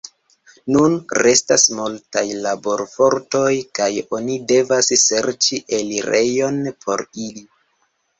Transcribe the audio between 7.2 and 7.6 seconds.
ili.